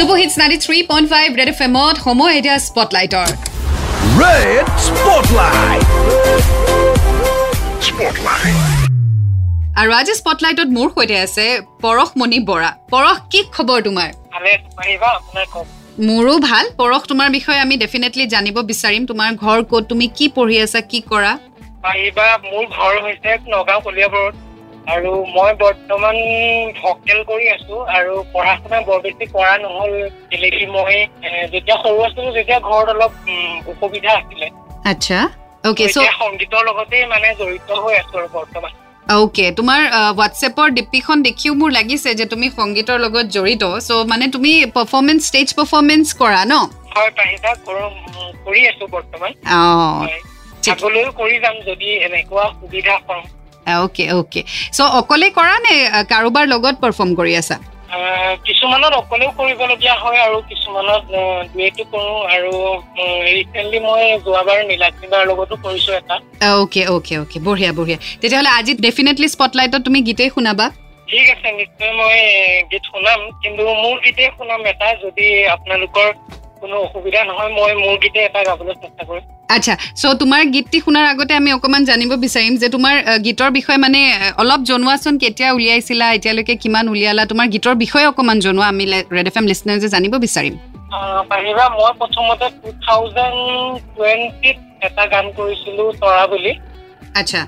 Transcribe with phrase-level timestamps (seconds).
[0.00, 3.28] Super hits ninety three point five red F এমত সময় এতিয়া স্পটলাইটৰ.
[9.80, 11.46] আৰু আজি স্পটলাইটত মোৰ সৈতে আছে
[11.84, 14.08] পৰশমণি বৰা। পৰশ কি খবৰ তোমাৰ?
[16.08, 19.82] মোৰো ভাল। পৰশ তোমাৰ বিষয়ে আমি ডেফিনেটলি জানিব বিচাৰিম। তোমাৰ ঘৰ ক'ত?
[19.90, 20.80] তুমি কি পঢ়ি আছা?
[20.90, 21.32] কি কৰা?
[22.50, 24.34] মোৰ ঘৰ হৈছে নগাঁও কলিয়াবৰত।
[24.86, 26.16] আৰু মই বৰ্তমান
[26.82, 29.92] ভকেল কৰি আছো আৰু পঢ়া শুনা বৰ বেছি কৰা নহল।
[30.30, 30.94] কেলেকি মই
[31.52, 33.12] যেতিয়া সৰু আছিলো তেতিয়া ঘৰত অলপ
[33.68, 34.46] অসুবিধা আছিলে।
[34.84, 35.18] আচ্ছা
[35.64, 38.72] অ'কে চ' সংগীতৰ লগতেই মানে জড়িত হৈ আছো আৰু বৰ্তমান।
[39.06, 44.52] অ'কে তোমাৰ হোৱাটছএপৰ ডিপিখন দেখিও মোৰ লাগিছে যে তুমি সংগীতৰ লগত জড়িত চ' মানে তুমি
[44.76, 46.54] পাৰফৰ্মেঞ্চ ষ্টেজ পাৰফৰ্মেঞ্চ কৰা ন?
[46.96, 47.84] হয় পাৰিবা কৰো
[48.70, 50.06] আছো বৰ্তমান। অঁ।
[50.70, 53.24] আগলৈও কৰি যাম যদি এনেকুৱা সুবিধা পাওঁ।
[53.66, 54.40] অ'কে অ'কে
[54.72, 55.74] চ' অকলে কৰা নে
[56.08, 57.56] কাৰোবাৰ লগত পাৰফৰ্ম কৰি আছা?
[58.44, 61.02] কিছুমানত অকলেও কৰিবলগীয়া হয় আৰু কিছুমানত
[61.52, 62.52] ডুৱেটো কৰো আৰু
[63.36, 66.16] ৰিচেণ্টলি মই যোৱাবাৰ নীলাক্ষীবাৰ লগতো কৰিছো এটা।
[66.52, 70.66] অ'কে অ'কে অ'কে বঢ়িয়া বঢ়িয়া। তেতিয়াহ'লে আজি ডেফিনেটলি স্পটলাইটত তুমি গীতেই শুনাবা।
[71.08, 72.18] ঠিক আছে নিশ্চয় মই
[72.70, 76.06] গীত শুনাম। কিন্তু মোৰ গীতে শুনাম এটা যদি আপোনালোকৰ
[76.60, 79.24] কোনো অসুবিধা নহয় মই মোৰ গীতে এটা গাবলৈ চেষ্টা কৰিম।
[79.56, 82.94] আচ্ছা চ' তোমাৰ গীতটি শুনাৰ আগতে আমি অকণমান জানিব বিচাৰিম যে তোমাৰ
[83.26, 84.00] গীতৰ বিষয়ে মানে
[84.42, 88.84] অলপ জনোৱাচোন কেতিয়া উলিয়াইছিলা এতিয়ালৈকে কিমান উলিয়ালা তোমাৰ গীতৰ বিষয়ে অকণমান জনোৱা আমি
[89.16, 90.54] ৰেড এফ এম লিচনাৰ্ছে জানিব বিচাৰিম।
[91.32, 93.38] পাৰিবা মই প্ৰথমতে টু থাউজেণ্ড
[93.94, 94.56] টুৱেণ্টিত
[94.86, 96.52] এটা গান কৰিছিলো তৰা বুলি।
[97.20, 97.40] আচ্ছা।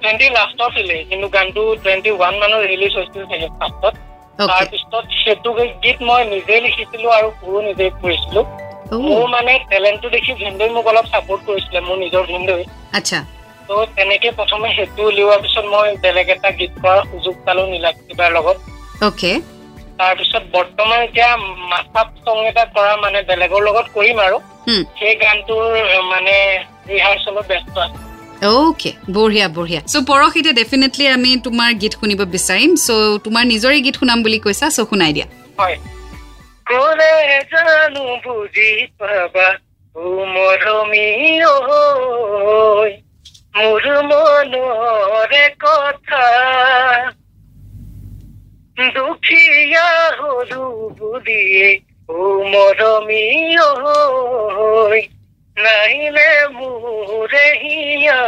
[0.00, 3.94] টুৱেণ্টি লাষ্টৰ ফিলে কিন্তু গানটো টুৱেণ্টি ওৱান মানত ৰিলিজ হৈছিল চাগে ফাৰ্ষ্টত
[4.38, 5.50] অ'কে তাৰপিছত সেইটো
[5.84, 8.40] গীত মই নিজে লিখিছিলো আৰু সুৰো নিজে কৰিছিলো।
[8.90, 13.18] মোৰ মানে টেলেণ্টটো দেখি ভিনদৈ মোক অলপ চাপৰ্ট কৰিছিলে মোৰ নিজৰ ভিনদৈ আচ্ছা।
[13.68, 18.56] ত' তেনেকে প্ৰথমে সেইটো উলিওৱাৰ পিছত মই বেলেগ এটা গীত কৰাৰ সুযোগ পালো নীলাক্ষীবাৰ লগত।
[19.02, 19.32] অ'কে।
[19.98, 21.36] তাৰপিছত বৰ্তমান এতিয়া
[21.70, 24.38] মাথাপ চং এটা কৰা মানে বেলেগৰ লগত কৰিম আৰু।
[24.98, 25.64] সেই গানটোৰ
[26.04, 26.34] মানে
[26.88, 27.98] ৰিহাৰ্চলত ব্যস্ত আছো।
[28.42, 33.94] অ'কে বঢ়িয়া বঢ়িয়া। চ' পৰহিতে ডেফিনেটলি আমি তোমাৰ গীত শুনিব বিচাৰিম। চ' তোমাৰ নিজৰে গীত
[33.96, 35.26] শুনাম বুলি কৈছা চ' শুনাই দিয়া।
[35.58, 35.76] হয়।
[36.72, 37.14] করে
[37.50, 39.48] জানু বুঝি পাবা
[39.96, 41.54] ও মরমিও
[43.54, 46.26] মোর মনরে কথা
[48.92, 50.64] দুখিয়া হলু
[50.98, 51.70] বুদিয়ে
[52.08, 52.18] ও
[52.52, 53.70] মরমিও
[55.56, 58.20] নাইলে মোরে হিয়া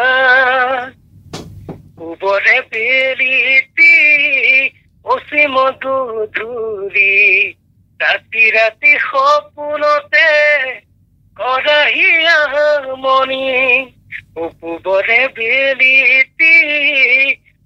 [2.04, 3.94] উপরে পেরিতি
[5.04, 7.15] অসীম দুধুরী
[8.00, 10.28] ৰাতি ৰাতি সপোনতে
[11.37, 12.38] কৰাহিয়া
[12.97, 13.47] মণি
[14.37, 16.56] উপবৰে বেলিতি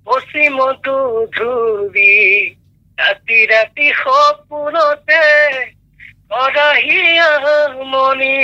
[0.07, 2.15] অসীম গধূলি
[2.99, 5.23] ৰাতি ৰাতি সপোনতে
[6.31, 7.31] কৰাহিয়া
[7.87, 8.39] মণি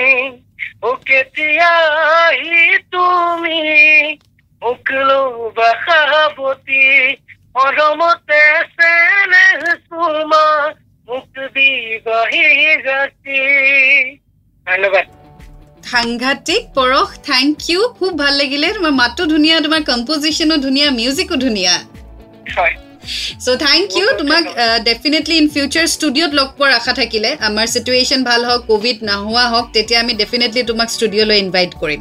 [0.83, 1.73] ও কেতিয়া
[2.19, 3.61] আহি তুমি
[4.63, 6.85] মোক লবা সাৱতী
[7.55, 8.43] মৰমতে
[14.67, 15.07] ধন্যবাদ।
[15.93, 21.75] সাংঘাতিক পৰশ থেংক ইউ খুব ভাল লাগিলে। তোমাৰ মাতো ধুনীয়া তোমাৰ কম্পজিশ্যনো ধুনীয়া মিউজিকো ধুনীয়া।
[22.57, 22.75] হয়।
[23.45, 24.45] চ' থেংক ইউ তোমাক
[24.89, 29.67] ডেফিনেটলি ইন ফিউচাৰ ষ্টুডিঅ'ত লগ পোৱাৰ আশা থাকিলে। আমাৰ চিটুৱেশ্যন ভাল হওক ক'ভিড নোহোৱা হওক
[29.75, 32.01] তেতিয়া আমি ডেফিনেটলি তোমাক ষ্টুডিঅ'লৈ ইনভাইট কৰিম।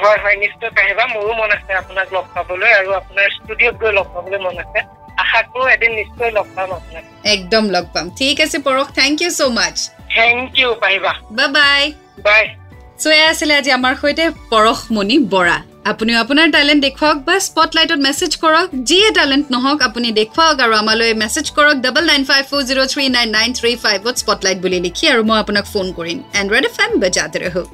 [0.00, 4.06] হয় হয় নিশ্চয় পাৰিবা মোৰো মন আছে আপোনাক লগ পাবলৈ আৰু আপোনাৰ ষ্টুডিঅ'ত গৈ লগ
[4.14, 4.80] পাবলৈ মন আছে।
[5.22, 7.04] আশা কৰোঁ এদিন নিশ্চয় লগ পাম আপোনাক।
[7.34, 9.76] একদম লগ পাম। ঠিক আছে Parash thank you so' much
[10.16, 11.82] thank you পাৰিবা। বাই বাই
[12.26, 12.44] বাই
[13.02, 15.58] চ' এয়া আছিলে আজি আমাৰ সৈতে পৰশমণি বৰা।
[15.90, 21.10] আপুনিও আপোনাৰ টেলেণ্ট দেখুৱাওক বা স্পটলাইটত মেছেজ কৰক যিয়ে টেলেণ্ট নহওক আপুনি দেখুৱাওক আৰু আমালৈ
[21.22, 25.04] মেছেজ কৰক double nine five four zero' three nine nine three ফাইভত spotlight বুলি লিখি
[25.12, 27.68] আৰু মই আপোনাক ফোন কৰিম। এণ্ড্ৰইড এফ এম বজাতে ৰহক।